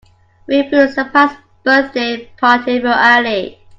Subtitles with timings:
[0.47, 3.59] We threw a surprise birthday party for Ali.